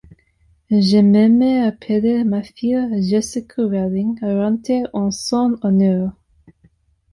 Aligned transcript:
J'ai 0.71 1.03
même 1.03 1.43
appelé 1.43 2.23
ma 2.23 2.41
fille 2.41 2.75
Jessica 3.07 3.61
Rowling 3.61 4.17
Arantes 4.23 4.87
en 4.93 5.11
son 5.11 5.59
honneur. 5.61 6.11